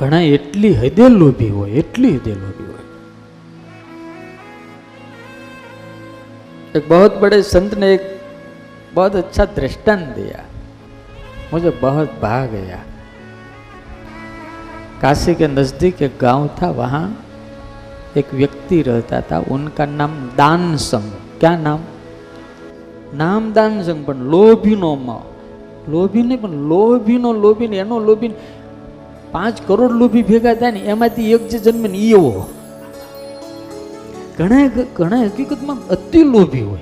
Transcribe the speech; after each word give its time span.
ઘણા 0.00 0.27
એટલી 0.29 0.73
હદે 0.75 1.05
લોભી 1.11 1.47
હોય 1.51 1.73
એટલી 1.81 2.11
હદે 2.15 2.33
લોભી 2.35 2.67
હોય 2.67 2.79
एक 6.73 6.85
बहुत 6.87 7.13
बड़े 7.21 7.37
संत 7.45 7.71
ने 7.75 7.87
एक 7.93 8.05
बहुत 8.93 9.15
अच्छा 9.15 9.43
दृष्टांत 9.53 10.05
दिया 10.15 10.39
मुझे 11.51 11.71
बहुत 11.81 12.09
भा 12.21 12.37
गया 12.47 12.79
काशी 15.01 15.33
के 15.35 15.47
नजदीक 15.49 16.01
एक 16.01 16.13
गांव 16.21 16.47
था 16.57 16.69
वहाँ 16.73 17.05
एक 18.17 18.33
व्यक्ति 18.33 18.77
रहता 18.83 19.19
था 19.29 19.37
उनका 19.49 19.85
नाम 19.93 20.13
दान 20.37 20.63
संघ 20.83 21.09
क्या 21.41 21.53
नाम 21.59 21.81
નામ 23.15 23.43
દાન 23.53 23.77
સંઘ 23.83 24.01
પણ 24.07 24.23
લોભીનો 24.33 24.91
માં 25.01 25.21
લોભી 25.89 26.23
નહીં 26.23 26.39
પણ 26.39 26.57
લોભીનો 26.69 27.29
લોભી 27.43 27.67
ને 27.67 27.77
એનો 27.77 27.99
લોભી 27.99 28.31
પાંચ 29.31 29.61
કરોડ 29.67 29.91
લોભી 29.91 30.23
ભેગા 30.23 30.53
થાય 30.53 30.71
ને 30.71 30.79
એમાંથી 30.79 31.31
એક 31.31 31.49
જે 31.49 31.59
જન્મે 31.59 31.87
ને 31.87 31.97
એવો 31.97 32.49
ઘણા 34.37 34.69
ઘણા 34.95 35.21
હકીકતમાં 35.21 35.87
અતિ 35.87 36.23
લોભી 36.23 36.61
હોય. 36.61 36.79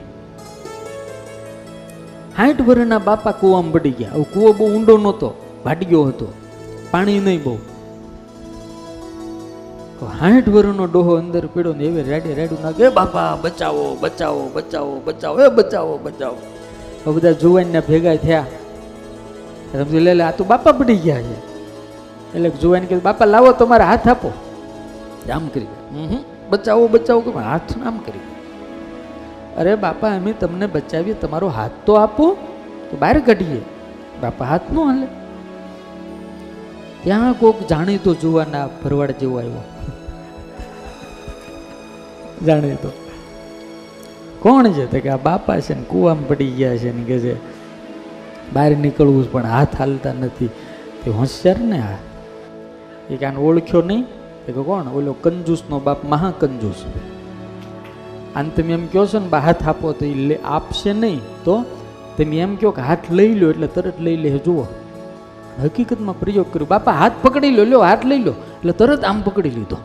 સાઠ 2.38 2.62
વર્ષના 2.62 2.99
બાપા 2.99 3.31
કૂવામાં 3.31 3.72
પડી 3.72 3.91
ગયા. 3.91 4.09
હવે 4.13 4.23
કૂવો 4.23 4.53
બહુ 4.53 4.67
ઊંડો 4.67 4.98
નહોતો 4.98 5.34
ભાટગ્યો 5.66 6.03
હતો. 6.03 6.34
પાણી 6.91 7.20
નહીં 7.20 7.44
બહુ. 7.44 7.58
સાઠ 10.20 10.50
વર્ષનો 10.50 10.86
ડોહો 10.86 11.16
અંદર 11.16 11.45
પીડો 11.45 11.73
ને 11.73 11.84
એવે 11.84 12.03
રેડે 12.03 12.34
રેડું 12.34 12.58
નાખે 12.63 12.84
"એ 12.84 12.89
બાપા 12.89 13.36
બચાવો 13.36 13.97
બચાવો 14.00 14.50
બચાવો 14.53 15.02
બચાવો 15.05 15.41
એ 15.41 15.47
બચાવો 15.47 15.97
બચાવો. 15.97 17.11
બધા 17.11 17.31
જુવાનના 17.31 17.80
ભેગા 17.80 18.16
થયા. 18.16 18.45
સમજી 19.73 20.00
લે, 20.00 20.23
આ 20.23 20.31
તો 20.31 20.44
બાપા 20.44 20.72
પડી 20.72 20.95
ગયા 20.95 21.22
છે. 21.22 21.48
એટલે 22.35 22.49
જુવાન 22.49 22.81
કીધું 22.81 23.03
બાપા 23.03 23.25
લાવો 23.25 23.51
તમારે 23.51 23.83
હાથ 23.83 24.07
આપો. 24.07 24.31
આમ 25.33 25.47
કરી 25.47 25.65
"હમ 25.91 26.07
હમ, 26.07 26.17
બચાવો 26.49 26.88
બચાવો. 26.88 27.21
કે 27.21 27.39
હાથ 27.39 27.77
આમ 27.86 27.97
કરી 27.97 28.19
અરે 29.58 29.75
બાપા 29.75 30.16
અમે 30.16 30.33
તમને 30.33 30.67
બચાવીએ 30.67 31.13
તમારો 31.13 31.47
હાથ 31.47 31.71
તો 31.86 31.94
આપો 31.94 32.38
તો 32.91 32.97
બહાર 32.97 33.19
કાઢીએ. 33.19 33.61
બાપા 34.21 34.45
હાથ 34.45 34.71
નો 34.71 34.86
હાલે. 34.86 35.08
ત્યાં 37.03 37.33
કોક 37.33 37.67
જાણીતો 37.67 38.13
જોવાના 38.13 38.69
ભરવાડ 38.83 39.11
જેવો 39.11 39.38
આવ્યો. 39.38 39.64
જાણીતો. 42.45 42.91
કોણ 44.39 44.71
છે? 44.71 44.91
તો 44.91 44.99
કે 44.99 45.09
આ 45.09 45.17
બાપા 45.17 45.59
છે 45.59 45.73
ને 45.73 45.83
કૂવામાં 45.83 46.27
પડી 46.27 46.52
ગયા 46.52 46.77
છે 46.77 46.97
ને 46.97 47.03
કે 47.03 47.19
છે 47.19 47.36
બહાર 48.53 48.71
નીકળવું 48.71 49.31
પણ 49.31 49.45
હાથ 49.45 49.75
હાલતા 49.81 50.14
નથી. 50.14 50.49
તે 51.03 51.11
હોશિયાર 51.11 51.59
ને 51.59 51.80
આ? 51.80 51.95
એ 53.09 53.15
કે 53.15 53.25
આને 53.25 53.38
ઓળખ્યો 53.38 53.81
નહીં. 53.81 54.03
એ 54.47 54.52
કે 54.52 54.61
કોણ? 54.61 54.88
ઓલો 54.88 55.13
કંજૂસનો 55.13 55.79
બાપ 55.79 56.05
મહાકંજૂસ. 56.05 56.85
આને 58.35 58.49
તમે 58.49 58.73
એમ 58.73 58.85
કહો 58.85 59.05
છો 59.05 59.19
ને, 59.19 59.27
બા, 59.27 59.39
હાથ 59.39 59.67
આપો 59.67 59.91
તો 59.91 60.05
એ 60.05 60.35
આપશે 60.35 60.93
નહીં. 60.93 61.19
તો 61.43 61.63
તમે 62.17 62.39
એમ 62.39 62.55
કહો 62.55 62.71
કે, 62.71 62.81
હાથ 62.81 63.11
લઈ 63.11 63.35
લો 63.35 63.49
એટલે 63.49 63.67
તરત 63.67 64.02
લઈ 64.02 64.17
લે 64.17 64.37
જુઓ. 64.37 64.65
હકીકતમાં 65.63 66.19
પ્રયોગ 66.19 66.53
કર્યો. 66.53 66.67
બાપા, 66.69 66.91
હાથ 66.91 67.11
પકડી 67.21 67.52
લો, 67.52 67.63
લ્યો, 67.63 67.80
હાથ 67.80 68.05
લઈ 68.05 68.23
લો. 68.23 68.31
એટલે 68.31 68.71
તરત 68.71 69.03
આમ 69.03 69.21
પકડી 69.21 69.49
લીધો. 69.49 69.77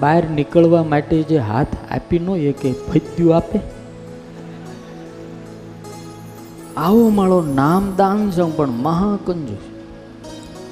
બહાર 0.00 0.24
નીકળવા 0.24 0.84
માટે 0.84 1.22
જે 1.22 1.38
હાથ 1.38 1.66
આપી 1.90 2.18
નો, 2.18 2.36
એ 2.36 2.52
કે 2.52 2.72
ફત્યું 2.72 3.36
આપે. 3.36 3.60
આવો 6.76 7.08
મારો 7.08 7.42
નામ 7.42 7.92
દાન 7.96 8.30
છે, 8.30 8.42
પણ 8.42 8.68
મહાકંજૂસ. 8.68 9.73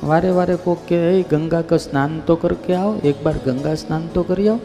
વારે 0.05 0.31
વારે 0.31 0.57
કોક 0.57 0.79
કે 0.89 0.97
"એ 0.97 1.23
ગંગા 1.23 1.61
કે 1.61 1.79
સ્નાન 1.79 2.21
તો 2.27 2.37
કર 2.37 2.53
કે 2.53 2.75
આવો. 2.75 3.01
એક 3.05 3.23
બાર 3.23 3.35
ગંગા 3.47 3.75
સ્નાન 3.75 4.03
તો 4.15 4.23
કરી 4.23 4.49
આવો. 4.49 4.61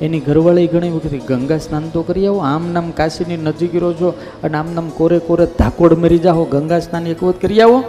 એની 0.00 0.20
ઘરવાળી 0.20 0.66
ઘણી 0.66 0.90
વખત 0.90 1.28
ગંગા 1.28 1.58
સ્નાન 1.58 1.82
તો 1.88 2.02
કરી 2.02 2.26
આવો. 2.26 2.38
આમ 2.38 2.72
નામ 2.72 2.90
કાશીની 2.90 3.36
નજીક 3.36 3.74
રહો 3.74 3.92
છો 3.92 4.14
અને 4.42 4.56
આમ 4.56 4.74
નામ 4.74 4.88
કોરે 4.88 5.18
કોરે 5.18 5.46
ધાકોડ 5.46 5.98
મરી 5.98 6.18
જાઓ 6.18 6.44
ગંગા 6.44 6.78
સ્નાન 6.78 7.06
એક 7.06 7.22
વખત 7.22 7.42
કરી 7.42 7.60
આવો. 7.60 7.84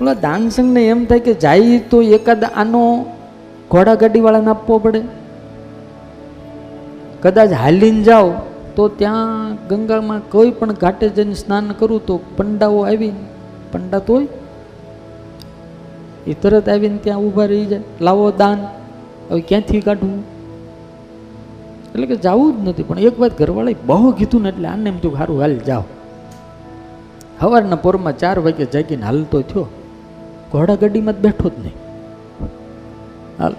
ઓલા 0.00 0.14
દાનસંઘને 0.14 0.88
એમ 0.88 1.04
થાય 1.04 1.18
કે 1.18 1.34
જાય 1.34 1.78
તો 1.78 2.02
એકાદ 2.02 2.44
આનો 2.44 3.06
ઘોડાગાડીવાળાને 3.70 4.50
આપવો 4.50 4.78
પડે. 4.78 5.02
કદાચ 7.22 7.52
હાલીને 7.52 8.02
જાઓ 8.02 8.32
તો 8.76 8.88
ત્યાં 8.88 9.54
ગંગામાં 9.68 10.20
કોઈ 10.30 10.50
પણ 10.50 10.72
ઘાટે 10.72 11.08
જઈને 11.08 11.34
સ્નાન 11.34 11.72
કરું 11.78 12.06
તો 12.06 12.20
પંડાઓ 12.36 12.80
આવી 12.80 13.12
પંડા 13.72 13.98
તો 13.98 14.14
હોય. 14.14 14.28
એ 16.28 16.34
તરત 16.34 16.68
આવીને 16.68 16.98
ત્યાં 16.98 17.18
ઊભા 17.18 17.44
રહી 17.44 17.66
જાય. 17.66 17.80
લાવો 18.00 18.30
દાન. 18.30 18.58
હવે 19.30 19.40
ક્યાંથી 19.40 19.80
કાઢવું 19.80 20.18
એટલે 21.88 22.06
કે 22.06 22.16
જવું 22.16 22.50
જ 22.56 22.68
નથી, 22.68 22.82
પણ 22.82 22.98
એક 22.98 23.20
વાત 23.20 23.38
ઘરવાળાએ 23.38 23.76
બહુ 23.86 24.10
કીધું 24.12 24.42
ને 24.42 24.48
એટલે 24.48 24.68
આને 24.68 24.90
એમ 24.90 24.98
થયું 24.98 25.16
સારું 25.16 25.40
હાલ 25.40 25.56
જાઓ. 25.58 25.84
સવારના 27.40 27.76
પોરમાં 27.76 28.18
ચાર 28.18 28.38
વાગે 28.38 28.64
જાગીને 28.64 29.02
હાલતો 29.02 29.40
થયો. 29.42 29.66
ઘોડા 30.52 30.74
ગાડીમાં 30.74 31.14
જ 31.14 31.16
બેઠો 31.16 31.48
જ 31.48 31.58
નહીં. 31.58 31.76
હાલ. 33.38 33.54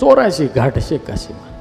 ચોરાશી 0.00 0.48
ઘાટ 0.54 0.78
છે 0.78 0.98
કાશીમાં. 0.98 1.52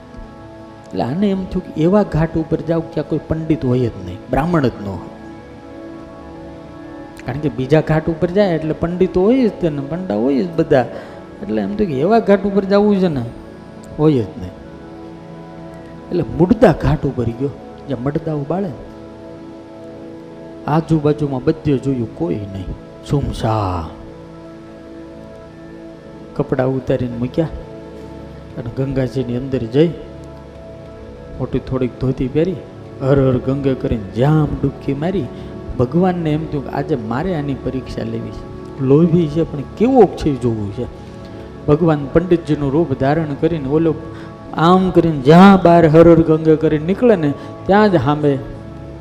એટલે 0.86 1.04
આને 1.04 1.28
એમ 1.30 1.46
થયું 1.46 1.66
કે 1.66 1.82
એવા 1.82 2.04
ઘાટ 2.04 2.38
ઉપર 2.38 2.60
જાવ 2.62 2.80
ક્યાં 2.94 3.10
કોઈ 3.10 3.20
પંડિત 3.28 3.66
હોય 3.66 3.80
જ 3.80 4.06
નહીં, 4.06 4.18
બ્રાહ્મણ 4.30 4.68
જ 4.68 4.78
ન 4.84 4.88
હોય. 4.88 5.15
કારણ 7.26 7.42
કે 7.44 7.50
બીજા 7.58 7.84
ઘાટ 7.90 8.08
ઉપર 8.14 8.30
જાય 8.38 8.56
એટલે 8.60 8.76
પંડિતો 8.82 9.20
હોય 9.28 9.50
જ 9.50 9.54
તે 9.62 9.70
ને 9.78 9.84
પંડા 9.92 10.20
હોય 10.24 10.44
જ 10.48 10.50
બધા. 10.60 10.86
એટલે 11.42 11.60
એમ 11.66 11.74
તો 11.80 11.84
કે 11.90 11.96
એવા 12.06 12.22
ઘાટ 12.30 12.44
ઉપર 12.50 12.64
જવું 12.72 13.00
છે 13.04 13.10
ને, 13.18 13.24
હોય 14.00 14.24
જ 14.28 14.32
નહીં. 14.42 14.54
એટલે 16.10 16.24
મુડદા 16.40 16.74
ઘાટ 16.84 17.04
ઉપર 17.10 17.28
ગયો, 17.40 17.52
જ્યાં 17.88 18.04
મડદાઓ 18.06 18.44
બાળે 18.52 18.70
ને. 18.70 18.80
આજુબાજુમાં 20.74 21.44
બધે 21.48 21.74
જોયું 21.86 22.12
કોઈ 22.20 22.44
નહીં. 22.54 22.70
સુમસા 23.10 23.84
કપડાં 26.38 26.70
ઉતારીને 26.78 27.18
મૂક્યા 27.20 27.54
અને 28.60 28.70
ગંગાજીની 28.78 29.38
અંદર 29.42 29.64
જઈ 29.76 29.92
મોટી 31.38 31.64
થોડીક 31.68 31.94
ધોતી 32.02 32.30
પહેરી, 32.36 32.62
હર 33.02 33.18
હર 33.26 33.38
ગંગે 33.48 33.74
કરીને 33.82 34.08
જામ 34.18 34.50
ડૂબકી 34.60 34.96
મારી 35.04 35.28
ભગવાનને 35.78 36.34
એમ 36.34 36.52
થયું 36.52 36.64
કે 36.64 36.70
આજે 36.70 36.96
મારે 36.96 37.36
આની 37.36 37.54
પરીક્ષા 37.54 38.04
લેવી 38.04 38.32
છે. 38.32 38.56
લોભી 38.84 39.28
છે, 39.28 39.52
પણ 39.52 39.60
કેવો 39.78 40.04
છે 40.18 40.42
જોવું 40.42 40.74
છે? 40.74 40.86
ભગવાન 41.68 42.08
પંડિતજીનું 42.14 42.72
રૂપ 42.72 43.00
ધારણ 43.00 43.26
કરીને 43.42 43.70
ઓલો 43.70 43.96
આમ 44.54 44.90
કરીને 44.90 45.22
જ્યાં 45.22 45.62
બહાર 45.64 45.88
હરર 45.88 46.10
હર 46.10 46.22
ગંગે 46.22 46.56
કરીને 46.56 46.86
નીકળે 46.86 47.16
ને 47.16 47.34
ત્યાં 47.66 47.92
જ 47.92 47.96
સાંભે 47.96 48.38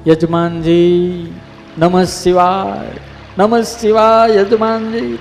યજમાનજી, 0.08 1.32
નમ 1.78 2.02
શિવાય 2.02 2.98
નમ 3.38 3.60
શિવાય, 3.60 4.34
યજમાનજી. 4.34 5.18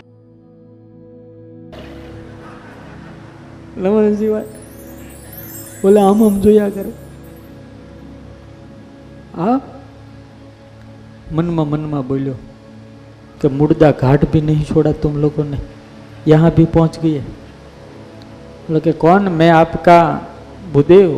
નમ 3.77 4.13
શિવાય. 4.13 4.43
બોલે 5.83 6.01
આમ 6.01 6.23
આમ 6.23 6.39
જોયા 6.39 6.69
કરે. 6.69 6.91
હા? 9.37 9.59
મનમાં 11.32 11.64
મનમાં 11.66 12.00
બોલ્યો 12.04 12.34
कि 13.40 13.48
मुर्दा 13.50 13.88
घाट 14.00 14.24
भी 14.26 14.40
नहीं 14.42 14.64
छोड़ा 14.64 14.92
तुम 14.94 15.12
लोगों 15.18 15.44
ने 15.44 15.58
यहाँ 16.26 16.50
भी 16.50 16.64
पहुँच 16.68 16.98
गए 17.00 17.20
बोले 18.62 18.80
कि 18.80 18.92
कौन 18.94 19.28
मैं 19.34 19.50
आपका 19.52 19.98
भूदेव 20.72 21.12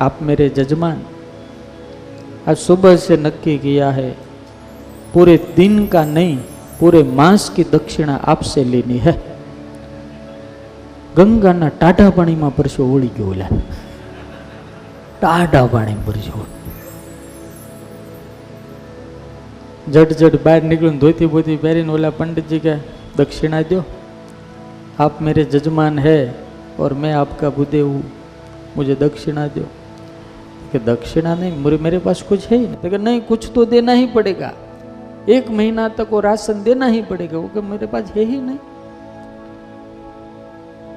आप 0.00 0.18
मेरे 0.22 0.48
जजमान 0.50 1.02
आज 2.48 2.56
सुबह 2.58 2.96
से 2.98 3.16
नक्की 3.18 3.58
किया 3.58 3.90
है 3.92 4.10
पूरे 5.12 5.36
दिन 5.56 5.86
का 5.88 6.04
नहीं 6.10 6.36
पूरे 6.80 7.02
मास 7.14 7.48
की 7.50 7.64
दक्षिणा 7.70 8.16
आपसे 8.26 8.64
लेनी 8.66 8.98
है 9.00 9.14
ગંગાના 11.16 11.66
ટાઢા 11.72 12.06
પાણીમાં 12.10 12.48
પરસો 12.50 12.84
ઓળી 12.94 13.10
ગયો 13.16 13.26
ઓલા 13.26 13.48
ટાઢા 15.18 15.60
પાણી 15.66 16.00
પરસો 16.06 16.40
જટ 19.88 20.18
જટ 20.20 20.36
બહાર 20.42 20.60
નીકળીને 20.64 20.98
ધોતી 20.98 21.26
બોતી 21.28 21.56
પહેરીને 21.56 21.92
ઓલા 21.92 22.10
पंडित 22.12 22.52
કે 22.60 22.74
दक्षिणा 23.16 23.60
दो 23.64 23.78
आप 24.98 25.14
मेरे 25.22 25.44
जजमान 25.46 25.98
है 25.98 26.18
और 26.78 26.90
मैं 26.94 27.12
आपका 27.14 27.48
बुद्धे 27.50 27.80
हूँ 27.80 28.02
मुझे 28.76 28.94
दक्षिणा 28.96 29.46
दो 29.48 29.64
कि 30.72 30.78
दक्षिणा 30.84 31.34
नहीं 31.34 31.52
मेरे 31.58 31.76
मेरे 31.78 31.98
पास 32.00 32.22
कुछ 32.22 32.46
है 32.46 32.56
ही 32.56 32.66
नहीं 32.66 32.80
तो 32.82 32.90
कि 32.90 32.98
नहीं 32.98 33.20
कुछ 33.22 33.50
तो 33.54 33.64
देना 33.66 33.92
ही 33.92 34.06
पड़ेगा 34.10 34.52
एक 35.28 35.50
महीना 35.52 35.88
तक 35.96 36.08
वो 36.10 36.20
राशन 36.22 36.62
देना 36.62 36.86
ही 36.88 37.02
पड़ेगा 37.04 37.38
वो 37.38 37.48
कि 37.48 37.60
मेरे 37.68 37.86
पास 37.88 38.12
है 38.16 38.24
ही 38.24 38.40
नहीं 38.42 38.58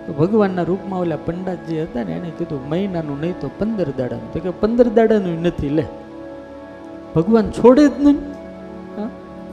તો 0.06 0.13
ભગવાનના 0.13 0.63
રૂપમાં 0.63 0.98
ઓલા 0.98 1.16
પંડાત 1.19 1.62
જે 1.68 1.78
હતા 1.84 2.04
ને 2.04 2.13
એણે 2.18 2.30
કીધું 2.38 2.60
મહિનાનું 2.72 3.18
નહીં 3.22 3.34
તો 3.42 3.48
પંદર 3.60 3.89
દાડાનું 3.98 4.30
તો 4.34 4.39
કે 4.39 4.51
પંદર 4.62 4.88
દાડાનું 4.98 5.42
નથી 5.44 5.72
લે 5.72 5.86
ભગવાન 7.16 7.50
છોડે 7.51 7.84
જ 7.86 7.95
નહીં 8.00 8.18
હા? 8.25 8.31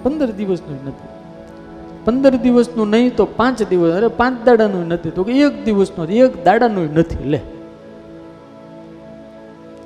પંદર 0.03 0.31
દિવસનું 0.31 0.87
નથી. 0.87 1.07
પંદર 2.05 2.35
દિવસનું 2.35 2.89
નહીં 2.89 3.15
તો 3.15 3.25
પાંચ 3.25 3.63
દિવસ, 3.63 3.93
અરે 3.93 4.07
પાંચ 4.07 4.45
દાડાનું 4.45 4.87
નથી. 4.87 5.09
તો 5.09 5.23
કે 5.23 5.39
એક 5.41 5.65
દિવસનું 5.65 6.07
એક 6.07 6.43
દાડાનું 6.43 6.93
નથી, 6.93 7.29
લે. 7.29 7.39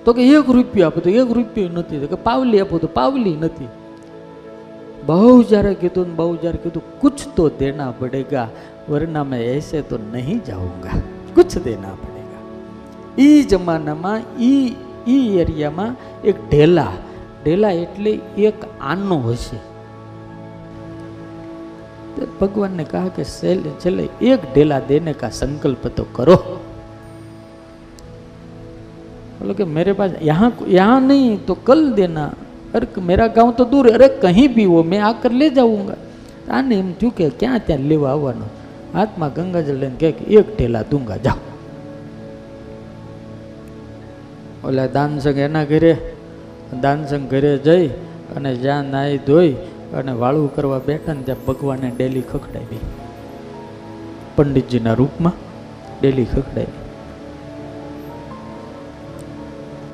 તો 0.05 0.13
કે 0.13 0.29
એક 0.29 0.49
રૂપિયો 0.49 0.87
આપો 0.87 0.99
તો 0.99 1.09
એક 1.09 1.31
રૂપિયો 1.31 1.69
નથી. 1.73 1.99
તો 1.99 2.07
કે 2.07 2.15
પાવલી 2.15 2.59
આપો 2.59 2.77
તો 2.77 2.87
પાવલી 2.87 3.35
નથી. 3.35 3.67
બહુ 5.05 5.43
જ્યારે 5.43 5.73
કીધું 5.73 6.07
ને 6.07 6.13
બહુ 6.13 6.35
જ્યારે 6.35 6.57
કીધું, 6.57 6.99
કુછ 6.99 7.35
તો 7.35 7.49
દેના 7.49 7.91
પડેગા, 7.91 8.47
વરના 8.89 9.23
મેં 9.23 9.39
એસે 9.39 9.81
તો 9.81 9.99
નહીં 10.13 10.43
જાઉંગા. 10.45 10.89
કુછ 11.35 11.61
દેના 11.63 11.87
પડેગા. 11.87 12.41
એ 13.17 13.43
જમાનામાં, 13.43 14.41
ઈ 14.41 14.75
ઈ 15.07 15.37
એરિયામાં 15.37 15.95
એક 16.21 16.49
ઢેલા 16.49 16.87
ઢેલા 17.43 17.71
એટલે 17.71 18.19
એક 18.37 18.53
આનો 18.81 19.17
હશે. 19.19 19.72
ભગવાનને 22.39 22.83
કહા 22.91 23.07
કે 23.15 23.23
છેલ્લે 23.81 24.05
એક 24.31 24.41
ઢેલા 24.53 24.81
દેને 24.89 25.13
કા 25.21 25.31
સંકલ્પ 25.39 25.83
તો 25.97 26.03
કરો. 26.15 26.37
બોલો 29.39 29.53
કે 29.59 29.65
મેરે 29.75 29.93
પાસ 29.99 30.11
યહાં 30.29 30.51
યહાં 30.77 31.01
નહીં, 31.09 31.45
તો 31.47 31.53
કલ 31.67 31.81
દેના. 31.99 32.31
અરે 32.75 32.85
મેરા 33.09 33.29
ગાંવ 33.37 33.55
તો 33.57 33.63
દૂર 33.71 33.85
અરે 33.95 34.07
કહી 34.23 34.47
ભી 34.55 34.69
હો, 34.71 34.83
મેં 34.91 35.01
આ 35.07 35.13
કર 35.21 35.33
લે 35.41 35.47
જાઉંગા. 35.57 35.99
આને 36.49 36.73
એમ 36.81 36.89
થયું 36.99 37.13
કે 37.17 37.29
ક્યાં 37.39 37.61
ત્યાં 37.67 37.89
લેવા 37.91 38.11
આવવાનું? 38.15 38.49
હાથમાં 38.93 39.31
ગંગાજળ 39.35 39.77
લઈને 39.81 39.97
કહે 40.01 40.09
કે 40.17 40.23
એક 40.37 40.47
ઢેલા 40.57 40.85
દૂંગા 40.91 41.19
જાઓ. 41.25 41.41
ઓલા 44.63 44.89
દાનસંગ 44.95 45.39
એના 45.45 45.65
ઘરે 45.71 45.93
દાનસંગ 46.83 47.25
ઘરે 47.31 47.53
જઈ 47.67 47.87
અને 48.35 48.51
જ્યાં 48.63 48.85
નાહી 48.93 49.19
ધોઈ 49.27 49.53
અને 49.93 50.11
વાળું 50.11 50.55
કરવા 50.55 50.79
બેઠા 50.79 51.13
ને 51.13 51.21
ત્યાં 51.21 51.45
ભગવાને 51.45 51.91
ડેલી 51.97 52.21
ખખડાવી. 52.21 52.79
પંડિતજીના 54.35 54.93
રૂપમાં 54.93 55.33
ડેલી 56.01 56.25
ખખડાવી. 56.25 56.71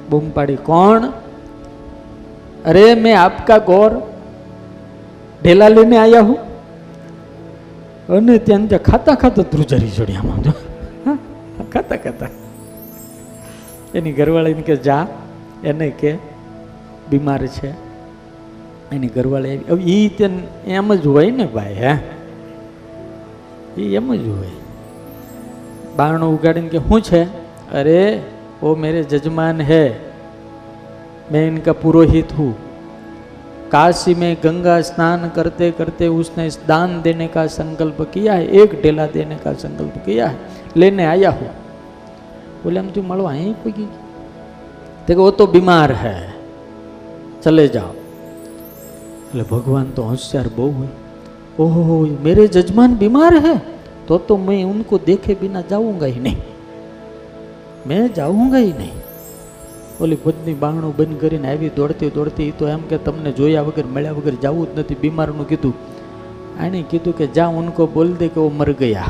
બૂમ 0.09 0.29
પાડી 0.29 0.55
કોણ? 0.55 1.11
અરે, 2.65 2.95
મેં 2.95 3.21
આપકા 3.21 3.57
ગોર 3.57 3.91
ઢેલા 5.43 5.67
લઈને 5.67 5.97
આવ્યા 5.97 6.21
હું. 6.21 6.37
અને 8.09 8.37
ત્યાં 8.37 8.67
ત્યાં 8.67 8.83
ખાતા 8.83 9.13
ખાતા 9.13 9.41
ધ્રુજારી 9.41 9.89
ચડ્યામાં 9.89 10.43
જો. 10.43 10.51
ખાતા 11.73 11.95
ખાતા. 11.95 12.27
એની 13.95 14.11
ઘરવાળીને 14.11 14.61
કે, 14.61 14.75
જા. 14.75 15.07
એને 15.63 15.89
કે, 15.89 16.17
બીમાર 17.09 17.47
છે. 17.47 17.88
એની 18.90 19.08
ઘરવાળી 19.08 19.54
આવી 19.68 19.70
હવે 19.70 19.96
એ 19.96 20.10
તે 20.16 20.26
એમ 20.74 20.92
જ 20.96 21.06
હોય 21.08 21.30
ને 21.32 21.46
ભાઈ 21.54 21.74
હે 21.76 21.92
એ 23.78 23.88
એમ 23.96 24.12
જ 24.16 24.26
હોય 24.32 24.52
બારણું 25.96 26.28
ઉગાડીને 26.30 26.70
કે 26.70 26.80
શું 26.80 27.00
છે 27.02 27.22
અરે 27.72 28.20
वो 28.60 28.74
मेरे 28.76 29.02
जजमान 29.04 29.60
है 29.62 29.84
मैं 31.32 31.46
इनका 31.48 31.72
पुरोहित 31.74 32.32
हूँ 32.32 32.52
काशी 33.70 34.14
में 34.14 34.36
गंगा 34.44 34.80
स्नान 34.82 35.28
करते 35.36 35.70
करते 35.72 36.08
उसने 36.10 36.46
इस 36.46 36.58
दान 36.66 37.00
देने 37.02 37.26
का 37.28 37.46
संकल्प 37.50 38.00
किया 38.14 38.34
है 38.34 38.46
एक 38.62 38.80
ढेला 38.82 39.06
देने 39.08 39.36
का 39.38 39.52
संकल्प 39.56 39.96
किया 40.06 40.26
है 40.28 40.38
लेने 40.76 41.04
आया 41.06 41.30
हूँ 41.32 41.50
बोले 42.62 42.80
हम 42.80 42.90
तू 42.90 43.02
मलो 43.04 43.26
आई 43.26 43.52
कोई 43.64 43.88
देखो 45.08 45.22
वो 45.22 45.30
तो 45.32 45.46
बीमार 45.48 45.92
है 45.96 46.16
चले 47.42 47.66
जाओ 47.68 47.92
એટલે 49.29 49.43
ભગવાન 49.43 49.85
તો 49.95 50.03
હોશિયાર 50.03 50.47
બહુ 50.55 50.71
હોય. 50.71 50.87
ઓહો, 51.59 52.07
મેરે 52.23 52.47
જજમાન 52.47 52.95
બીમાર 52.95 53.37
હે? 53.37 53.59
તો 54.07 54.17
તો 54.17 54.37
મેં 54.37 54.65
ઉનકો 54.65 54.99
દેખે 55.05 55.33
બિના 55.33 55.61
જાઉંગા 55.61 56.05
નહીં. 56.05 56.37
મેં 57.87 58.13
જાઉંગા 58.13 58.57
નહીં. 58.57 58.91
ઓલી 60.01 60.17
પત્ની 60.23 60.53
બાંગણું 60.53 60.95
બંધ 60.95 61.19
કરીને 61.19 61.49
આવી 61.49 61.69
દોડતી 61.69 62.09
દોડતી 62.09 62.53
તો 62.57 62.67
એમ 62.67 62.79
કે 62.79 62.97
તમને 62.97 63.31
જોયા 63.31 63.61
વગર, 63.61 63.85
મળ્યા 63.85 64.11
વગર 64.11 64.31
જવું 64.31 64.75
જ 64.75 64.79
નથી, 64.79 64.95
બીમારનું 64.95 65.49
કીધું. 65.49 65.73
આણે 66.61 66.83
કીધું 66.89 67.17
કે 67.17 67.27
જા 67.27 67.47
ઉનકો 67.47 67.87
બોલ 67.87 68.13
દે 68.13 68.27
કે 68.27 68.39
ઓ 68.39 68.49
મર 68.49 68.71
ગયા. 68.71 69.03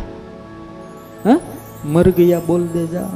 હા? 1.25 1.39
મર 1.85 2.09
ગયા 2.09 2.41
બોલ 2.47 2.67
દે 2.67 2.87
જા. 2.87 3.09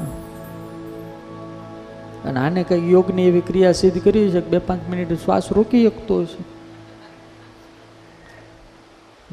અને 2.26 2.40
આને 2.40 2.64
કંઈ 2.64 2.92
યોગની 2.92 3.24
એવી 3.24 3.42
ક્રિયા 3.42 3.72
સિદ્ધ 3.72 4.04
કરી 4.04 4.30
છે 4.30 4.42
કે 4.42 4.50
બે 4.50 4.58
પાંચ 4.58 4.90
મિનિટ 4.90 5.14
શ્વાસ 5.14 5.52
રોકી 5.52 5.84
શકતો 5.84 6.22
હશે? 6.22 6.53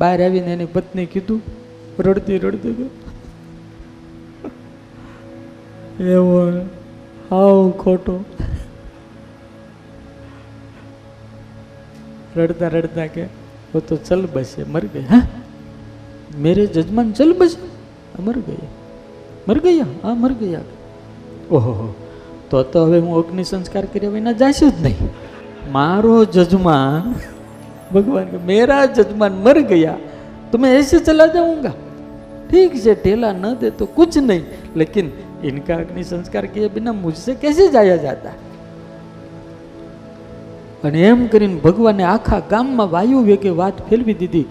બહાર 0.00 0.19
આવીને 0.25 0.52
એની 0.52 0.67
પત્ની 0.67 1.06
કીધું, 1.06 1.41
રડતી 1.99 2.38
રડતી 2.38 2.73
ગયો 2.73 2.91
એવો 6.11 6.37
હાવ 7.31 7.70
ખોટો. 7.70 8.14
રડતા 12.37 12.69
રડતા 12.69 13.06
કે 13.06 13.25
હું 13.73 13.87
તો 13.87 13.97
ચલ 13.97 14.23
બસે, 14.32 14.64
મર 14.64 14.85
ગઈ, 14.85 15.06
હા? 15.11 15.23
મેરે 16.38 16.67
જજમાન 16.67 17.12
ચલ 17.12 17.32
બસે 17.38 17.58
મર 18.23 18.38
ગયા 18.38 18.70
મર 19.49 19.58
ગયા 19.58 19.87
હા, 20.03 20.14
મર 20.14 20.32
ગયા 20.32 20.61
ઓહો 21.50 21.94
તો 22.50 22.62
તો 22.62 22.85
હવે 22.87 22.99
હું 22.99 23.19
અગ્નિ 23.19 23.44
સંસ્કાર 23.44 23.85
કર્યા 23.85 24.11
વિના 24.11 24.32
જઈશ 24.32 24.61
જ 24.61 24.82
નહીં. 24.82 25.11
મારો 25.73 26.25
જજમાન 26.25 27.14
भगवान 27.94 28.25
का 28.27 28.39
मेरा 28.45 28.80
जजमान 28.94 29.33
मर 29.45 29.59
गया 29.65 29.97
तो 30.51 30.57
मैं 30.57 30.71
ऐसे 30.77 31.00
चला 31.01 31.25
जाऊंगा 31.30 31.74
ठीक 32.50 32.75
है 32.77 32.95
ढेला 33.03 33.31
न 33.36 33.53
दे 33.62 33.69
तो 33.74 33.86
कुछ 33.95 34.18
नहीं 34.19 34.42
लेकिन 34.75 35.13
इनका 35.45 35.75
अग्नि 35.77 36.03
संस्कार 36.06 36.45
किए 36.47 36.69
बिना 36.71 36.94
मुझसे 36.95 37.36
कैसे 37.38 37.69
जाया 37.69 37.97
जाता 38.00 38.33
અને 40.83 41.00
એમ 41.03 41.21
કરીને 41.27 41.57
ભગવાને 41.62 42.03
આખા 42.06 42.39
ગામમાં 42.50 42.86
વાયુ 42.89 43.21
વેગે 43.24 43.51
વાત 43.59 43.77
ફેરવી 43.88 44.18
દીધી 44.21 44.45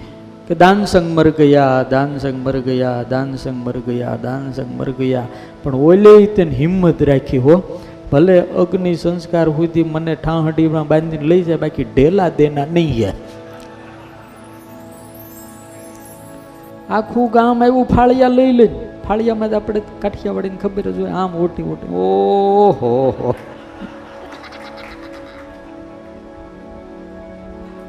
કે 0.49 0.55
દાનસંગ 0.55 1.09
મર 1.09 1.29
ગયા 1.33 1.77
દાનસંગ 1.91 2.39
મર 2.39 2.57
ગયા 2.61 2.97
દાનસંગ 3.11 3.59
મર 3.59 3.77
ગયા 3.87 4.15
દાનસંગ 4.25 4.71
મર 4.79 4.91
ગયા 4.99 5.27
પણ 5.63 5.77
ઓલે 5.91 6.15
તેને 6.37 6.57
હિંમત 6.61 7.05
રાખી 7.11 7.43
હો 7.47 7.57
ભલે 8.11 8.37
અગ્નિ 8.63 8.95
સંસ્કાર 8.97 9.47
સુધી 9.53 9.87
મને 9.87 10.17
ઠાહડીમાં 10.19 10.91
બાંધીને 10.91 11.31
લઈ 11.33 11.43
જાય 11.43 11.63
બાકી 11.65 11.89
ઢેલા 11.91 12.31
દેના 12.41 12.67
નહીં 12.75 12.93
યાર 12.99 13.17
આખું 16.90 17.32
ગામ 17.32 17.64
આવ્યું 17.64 17.86
ફાળિયા 17.86 18.28
લઈ 18.28 18.52
લઈને. 18.52 18.90
ફાળિયામાં 19.08 19.50
જ 19.50 19.54
આપણે 19.54 19.82
કાઠિયાવાડીને 20.02 20.58
ખબર 20.58 20.82
જ 20.82 21.00
હોય 21.00 21.10
આમ 21.10 21.36
ઓટી 21.36 21.64
ઓટી. 21.64 21.88
ઓહો 21.94 23.10
હો. 23.20 23.36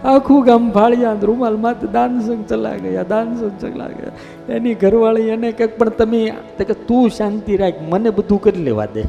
આખું 0.05 0.45
ગામ 0.45 0.71
ફાળિયા 0.71 1.13
રૂમાલ 1.13 1.57
માથે 1.57 1.87
દાનસંગ 1.87 2.47
ચલા 2.47 2.77
ગયા 2.77 3.03
દાનસંગ 3.03 3.59
ચલા 3.61 3.89
ગયા. 3.89 4.53
એની 4.55 4.75
ઘરવાળી 4.75 5.23
એને 5.23 5.53
કંઈક 5.53 5.79
પણ 5.79 5.89
તમે 5.89 6.33
કે 6.59 6.65
તું 6.65 7.11
શાંતિ 7.11 7.57
રાખ 7.57 7.75
મને 7.89 8.11
બધું 8.11 8.43
કરી 8.43 8.63
લેવા 8.63 8.87
દે. 8.87 9.03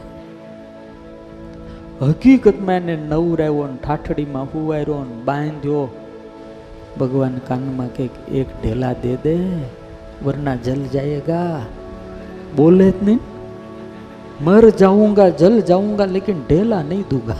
હકીકતમાં 2.01 2.75
એને 2.75 2.95
નવરાવ્યો 2.95 3.67
ને 3.67 3.77
ઠાઠડીમાં 3.87 4.43
હુવાર્યો 4.43 5.03
ને 5.03 5.23
બાંધ્યો. 5.23 5.87
ભગવાન 6.99 7.37
કાનમાં 7.47 7.87
કંઈક 7.95 8.29
એક 8.33 8.47
ઢેલા 8.63 8.93
દે 8.93 9.15
દે. 9.15 9.37
वरना 10.25 10.55
जल 10.55 10.87
जाएगा 10.87 11.65
बोले 12.55 12.89
नहीं 12.89 13.17
मर 14.47 14.69
जाऊंगा 14.69 15.29
जल 15.29 15.61
जाऊंगा 15.61 16.05
लेकिन 16.05 16.35
ढेला 16.49 16.83
नहीं 16.83 17.03
दूंगा 17.11 17.35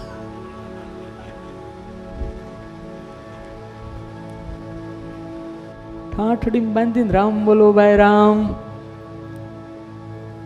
ઠાઠડી 6.17 6.59
બાંધીને 6.59 7.11
રામ 7.11 7.45
બોલો 7.45 7.73
ભાઈ 7.73 7.97
રામ. 7.97 8.53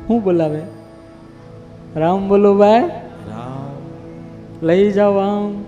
હું 0.10 0.24
બોલાવે? 0.24 0.62
રામ 1.96 2.28
બોલો 2.28 2.56
ભાઈ. 2.56 2.82
રામ. 3.30 4.68
લઈ 4.68 4.92
જાઓ 4.92 5.18
આમ. 5.18 5.64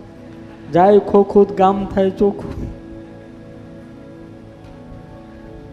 જાય 0.72 1.00
ખોખું 1.00 1.48
ગામ 1.58 1.86
થાય 1.86 2.10
ચોખ્ખું 2.10 2.87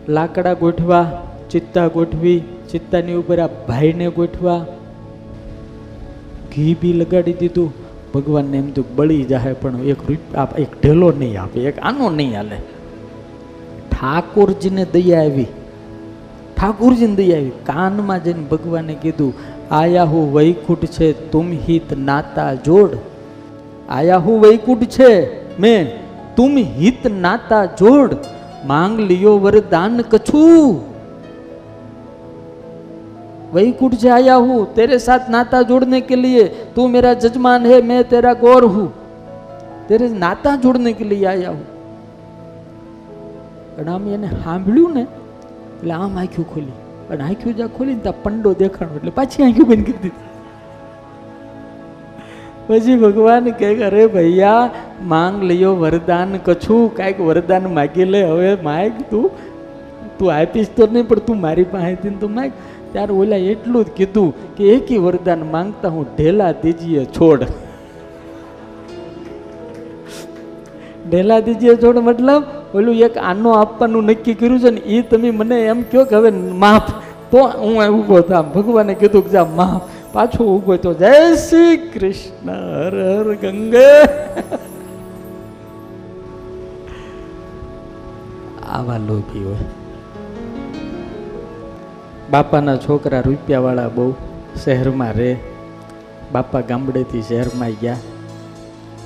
લાકડા 0.08 0.52
ગોઠવા, 0.52 1.26
ચિત્તા 1.50 1.88
ગોઠવી, 1.88 2.42
ચિત્તાની 2.70 3.14
ઉપર 3.14 3.38
આ 3.38 3.46
ભાઈને 3.46 4.10
ગોઠવા. 4.10 4.66
ઘી 6.54 6.76
બી 6.80 6.92
લગાડી 6.92 7.32
દીધું. 7.32 7.72
ભગવાનને 8.14 8.58
એમ 8.58 8.70
તો 8.70 8.84
બળી 8.96 9.24
જાય 9.24 9.52
પણ 9.52 9.76
એક 9.76 9.96
એક 10.58 10.82
ઢેલો 10.82 11.12
નહીં 11.18 11.40
આપે, 11.40 11.60
એક 11.60 11.78
આનો 11.78 12.10
નહીં 12.10 12.36
હાલે. 12.36 12.56
ઠાકોરજીને 13.92 14.86
દયા 14.92 15.22
આવી. 15.22 15.46
ઠાકોરજીને 16.56 17.14
દયા 17.14 17.36
આવી. 17.38 17.50
કાનમાં 17.50 18.24
જઈને 18.24 18.42
ભગવાને 18.42 18.94
કીધું, 18.94 19.34
આયા 19.70 20.04
હું 20.04 20.34
વૈકુંઠ 20.34 20.84
છે, 20.86 21.30
તુમ 21.30 21.52
હિત 21.52 21.98
નાતા 21.98 22.54
જોડ. 22.54 22.90
આયા 23.88 24.16
હું 24.16 24.40
વૈકુંઠ 24.40 24.84
છે, 24.84 25.12
મેં 25.58 25.90
તુમ 26.36 26.56
હિત 26.56 27.06
નાતા 27.06 27.64
જોડ. 27.64 28.10
માંગ 28.65 28.95
લિયો 29.09 29.33
वरदान 29.39 29.93
कछु 30.11 30.43
वैकुंठ 33.53 33.93
से 33.95 34.09
आया 34.09 34.35
हूँ 34.37 34.57
तेरे 34.73 34.97
साथ 34.99 35.29
नाता 35.29 35.61
जोड़ने 35.63 35.99
के 36.01 36.15
लिए 36.15 36.43
तू 36.75 36.87
मेरा 36.87 37.13
जजमान 37.15 37.65
है 37.65 37.81
मैं 37.83 38.01
तेरा 38.05 38.33
गौर 38.37 38.63
हूँ 38.65 38.87
तेरे 39.87 40.09
नाता 40.17 40.55
जोड़ने 40.57 40.93
के 40.93 41.05
लिए 41.05 41.25
आया 41.25 41.49
हूँ 41.49 41.65
અને 43.79 43.89
આમ 43.89 44.07
એને 44.09 44.29
સાંભળ્યું 44.37 44.91
ને 44.93 45.03
એટલે 45.73 45.93
આમ 45.93 46.17
આંખ્યું 46.17 46.47
ખોલી 46.53 46.75
અને 47.09 47.23
આંખ્યું 47.23 47.55
જ્યાં 47.55 47.73
ખોલી 47.77 47.95
ને 47.95 48.01
ત્યાં 48.01 48.21
પંડો 48.23 48.51
દેખાણો 48.61 48.99
એટલે 48.99 49.11
પાછી 49.11 49.43
આંખ્યું 49.43 49.69
બંધ 49.71 49.85
કરી 49.87 49.99
દીધી 50.03 50.27
પછી 52.67 52.97
ભગવાન 52.97 53.51
કહે 53.51 53.69
કે, 53.73 53.83
અરે 53.83 54.03
ભૈયા 54.07 54.57
માંગ 55.02 55.42
લ્યો, 55.42 55.76
વરદાન 55.76 56.36
કછું, 56.36 56.96
કાંઈક 56.96 57.20
વરદાન 57.20 57.74
માગી 57.74 58.04
લે. 58.04 58.24
હવે 58.24 58.54
માગ 58.54 58.92
તું. 59.10 59.30
તું 60.18 60.34
આપીશ 60.34 60.66
તો 60.76 60.88
નહીં, 60.92 61.08
પણ 61.08 61.18
તું 61.18 61.40
મારી 61.40 61.64
પાસેથી 61.64 62.08
તો 62.08 62.28
માગ. 62.28 62.52
ત્યારે 62.92 63.14
ઓલા 63.14 63.36
એટલું 63.36 63.84
જ 63.84 63.88
કીધું 63.88 64.56
કે 64.56 64.64
એકી 64.64 64.98
વરદાન 64.98 65.42
માંગતા 65.50 65.88
હું 65.88 66.06
ઢેલા 66.16 66.52
દીજીએ 66.52 67.04
છોડ. 67.04 67.42
ઢેલા 71.10 71.40
દીજીએ 71.40 71.74
છોડ 71.74 71.96
મતલબ 71.96 72.42
ઓલું 72.74 72.94
એક 72.94 73.18
આનો 73.18 73.50
આપવાનું 73.50 74.04
નક્કી 74.04 74.34
કર્યું 74.34 74.60
છે 74.60 74.70
ને 74.70 74.80
એ 74.80 75.02
તમે 75.02 75.30
મને 75.30 75.66
એમ 75.66 75.82
કહો 75.82 76.04
કે 76.04 76.16
હવે 76.16 76.30
માફ. 76.30 76.90
તો 77.30 77.38
હું 77.38 77.88
ઊભો 77.88 78.20
થામ 78.20 78.50
ભગવાને 78.50 78.94
કીધું 78.94 79.24
કે 79.24 79.30
જા, 79.30 79.44
માફ. 79.44 79.82
પાછો 80.12 80.44
ઊભો 80.44 80.76
તો 80.76 80.94
જય 80.94 81.34
શ્રી 81.34 81.76
કૃષ્ણ. 81.76 82.50
હર 82.50 83.22
હર 83.22 83.34
ગંગે. 83.34 83.94
આવા 88.74 88.98
લોભી 88.98 89.44
હોય. 89.44 89.56
બાપાના 92.30 92.76
છોકરા 92.76 93.20
રૂપિયાવાળા 93.20 93.88
બહુ 93.88 94.14
શહેરમાં 94.64 95.12
રહે. 95.12 95.36
બાપા 96.32 96.60
ગામડેથી 96.60 97.22
શહેરમાં 97.22 97.70
ગયા. 97.70 97.96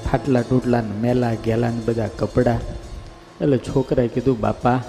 ફાટલા 0.05 0.43
ટૂટલા 0.43 0.81
ને 0.81 0.95
મેલા 1.01 1.35
ગેલા 1.35 1.71
ને 1.71 1.81
બધા 1.87 2.09
કપડાં. 2.19 2.61
એટલે 3.41 3.59
છોકરાએ 3.59 4.09
કીધું, 4.09 4.41
બાપા, 4.41 4.81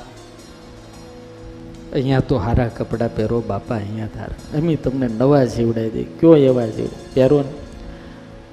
અહીંયા 1.93 2.19
તો 2.19 2.38
હારા 2.38 2.67
કપડાં 2.67 3.15
પહેરો, 3.15 3.43
બાપા 3.48 3.75
અહીંયા 3.75 4.07
થારા 4.07 4.57
એમ 4.57 4.75
તમને 4.75 5.07
નવા 5.07 5.43
જીવડાવી 5.45 5.89
દે 5.89 6.03
કયો 6.03 6.36
એવા 6.36 6.65
સીવ 6.65 6.88
પહેરો 7.13 7.39
ને. 7.41 7.53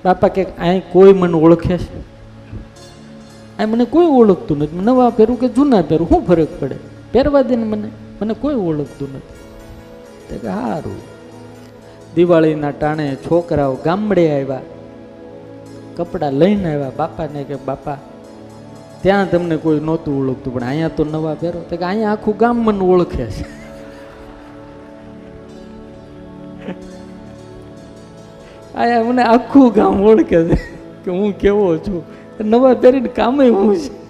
બાપા 0.05 0.29
કે, 0.29 0.45
અહીં 0.45 0.83
કોઈ 0.93 1.13
મને 1.13 1.39
ઓળખે 1.39 1.79
છે? 1.79 2.16
આ 3.59 3.67
મને 3.67 3.85
કોઈ 3.85 4.07
ઓળખતું 4.07 4.59
નથી. 4.59 4.79
નવા 4.79 5.11
પહેરું 5.11 5.41
કે 5.41 5.49
જૂના 5.49 5.83
પહેરું 5.83 6.09
શું 6.09 6.27
ફરક 6.27 6.49
પડે? 6.61 6.77
પહેરવા 7.13 7.43
દે 7.43 7.57
ને 7.57 7.65
મને. 7.65 7.89
મને 8.23 8.35
કોઈ 8.35 8.55
ઓળખતું 8.55 9.09
નથી. 9.15 9.37
તે 10.29 10.39
કે 10.39 10.49
સારું 10.49 11.17
દિવાળીના 12.15 12.71
ટાણે 12.71 13.15
છોકરાઓ 13.15 13.75
ગામડે 13.75 14.33
આવ્યા. 14.33 14.61
કપડાં 15.97 16.33
લઈને 16.33 16.75
આવ્યા. 16.75 16.91
બાપાને 16.97 17.45
કે, 17.45 17.57
બાપા, 17.57 17.97
ત્યાં 19.03 19.31
તમને 19.31 19.57
કોઈ 19.57 19.81
નહોતું 19.81 20.21
ઓળખતું, 20.21 20.55
પણ 20.55 20.63
અહીંયા 20.63 20.89
તો 20.89 21.05
નવા 21.05 21.35
પહેરો. 21.35 21.61
તો 21.61 21.77
કે, 21.77 21.85
અહીંયા 21.85 22.13
આખું 22.13 22.37
ગામ 22.37 22.57
મને 22.57 22.85
ઓળખે 22.85 23.27
છે. 23.27 23.45
અહીંયા 28.75 29.03
મને 29.03 29.23
આખું 29.23 29.73
ગામ 29.73 30.01
ઓળખે 30.01 30.45
છે 30.45 30.55
કે 31.05 31.11
હું 31.11 31.39
કેવો 31.39 31.77
છું? 31.77 32.16
નવા 32.41 32.75
પહેરીને 32.75 33.09
કામે 33.09 33.49
હું 33.49 33.77
છે. 33.77 34.06